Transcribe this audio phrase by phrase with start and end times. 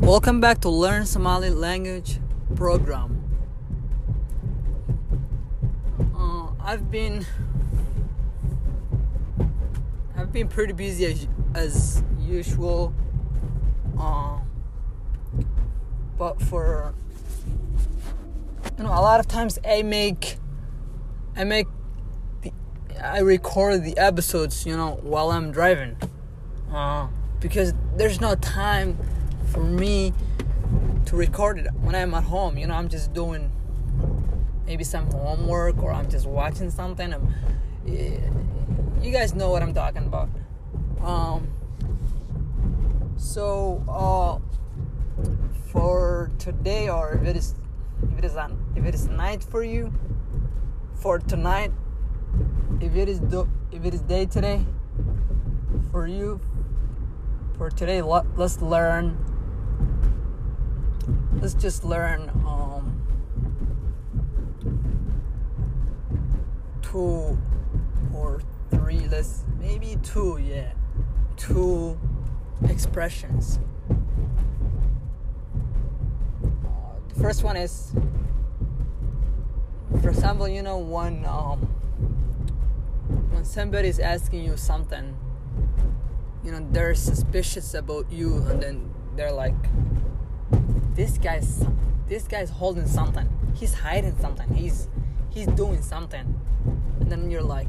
[0.00, 2.18] Welcome back to Learn Somali Language
[2.56, 3.22] program.
[6.16, 7.26] Uh, I've been
[10.16, 12.94] I've been pretty busy as, as usual.
[13.98, 14.40] Uh,
[16.18, 16.94] but for
[18.78, 20.38] you know, a lot of times I make
[21.36, 21.66] I make
[22.40, 22.52] the,
[23.00, 25.96] I record the episodes, you know, while I'm driving.
[26.72, 27.08] Uh,
[27.38, 28.98] because there's no time
[29.50, 30.12] for me
[31.06, 32.56] to record it when I'm at home.
[32.56, 33.50] You know, I'm just doing
[34.66, 37.12] maybe some homework or I'm just watching something.
[37.12, 37.34] I'm,
[37.84, 40.28] you guys know what I'm talking about.
[41.02, 41.48] Um,
[43.16, 44.38] so uh,
[45.70, 47.54] for today, or if it is
[48.12, 49.92] if it is on if it is night for you,
[50.94, 51.72] for tonight,
[52.80, 54.64] if it is do, if it is day today
[55.90, 56.40] for you,
[57.56, 59.18] for today, let, let's learn
[61.40, 63.00] let's just learn um,
[66.82, 67.38] two
[68.14, 70.72] or three let's maybe two yeah.
[71.36, 71.98] Two
[72.68, 73.58] expressions.
[76.64, 77.92] Uh, the first one is
[80.02, 81.60] for example you know when um,
[83.30, 85.16] when somebody is asking you something
[86.44, 89.54] you know they're suspicious about you and then they're like
[90.94, 91.64] this guy's
[92.08, 93.28] this guy's holding something.
[93.54, 94.52] He's hiding something.
[94.54, 94.88] He's
[95.30, 96.26] he's doing something.
[97.00, 97.68] And then you're like,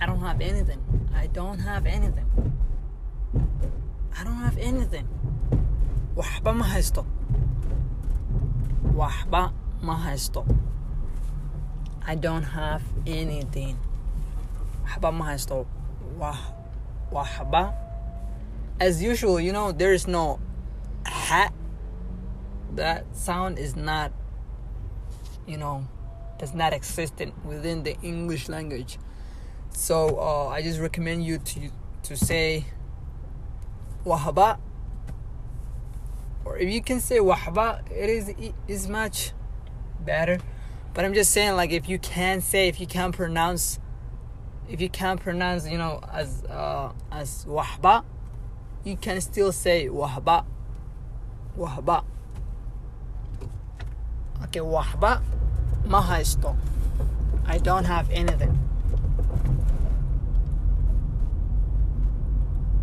[0.00, 0.80] I don't have anything.
[1.14, 2.26] I don't have anything.
[4.18, 5.06] I don't have anything.
[6.16, 7.04] waxba ma haysto
[8.96, 10.42] waxba ma haysto
[12.06, 13.76] I don't have anything
[14.86, 15.66] waxba ma haysto
[17.12, 17.74] waxba
[18.80, 20.40] as usual you know there is no
[21.26, 21.52] hat
[22.76, 24.12] that sound is not
[25.44, 25.84] you know
[26.38, 28.98] does not exist within the english language.
[29.70, 31.70] So uh, i just recommend you to
[32.04, 32.64] to say
[34.04, 34.58] wahaba
[36.44, 38.32] or if you can say wahaba it is
[38.68, 39.32] is much
[40.04, 40.38] better.
[40.94, 43.80] But i'm just saying like if you can say if you can pronounce
[44.68, 48.04] if you can't pronounce you know as uh, as wahba
[48.84, 50.44] you can still say wahba
[51.56, 52.04] wahba.
[54.44, 55.22] Okay wahba
[55.86, 56.56] ma haysto
[57.46, 58.58] I don't have anything.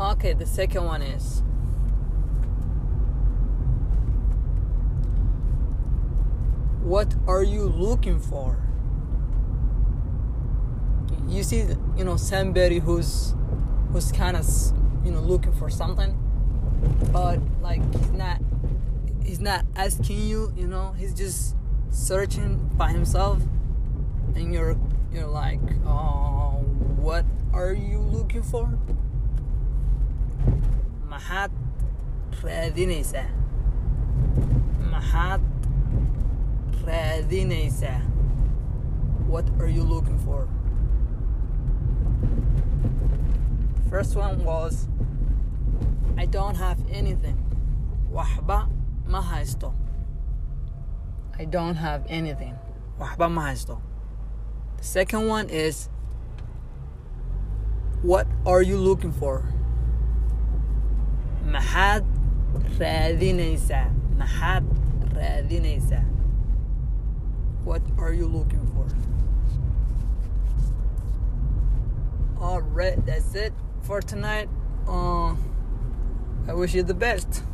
[0.00, 1.42] Okay the second one is.
[6.82, 8.58] What are you looking for?
[11.26, 11.64] You see
[11.96, 13.34] you know somebody who's
[13.92, 14.46] who's kind of
[15.04, 16.16] you know looking for something
[17.12, 17.80] but like
[19.34, 21.56] he's not asking you you know he's just
[21.90, 23.42] searching by himself.
[24.36, 24.76] And you're
[25.12, 26.62] you're like oh
[27.02, 28.78] what are you looking for?
[31.10, 31.50] Maxaad
[32.44, 33.26] raadinaysaa
[34.92, 35.40] maxaad
[36.86, 37.98] raadinaysaa
[39.26, 40.46] what are you looking for?
[43.90, 44.86] First one was
[46.16, 47.38] I don't have anything.
[48.12, 48.68] Waxba
[49.14, 49.72] ma haysto?
[51.38, 52.56] I don't have anything.
[52.98, 53.80] Waxba ma haysto.
[54.78, 55.88] The second one is
[58.02, 59.36] what are you looking for?
[61.46, 62.02] Maxaad
[62.80, 63.86] raadinaysaa
[64.18, 64.64] maxaad
[65.14, 66.02] raadinaysaa
[67.64, 68.86] what are you looking for?
[72.42, 73.52] All right that's it
[73.86, 74.48] for tonight.
[74.88, 75.34] Uh,
[76.48, 77.44] i wish you the best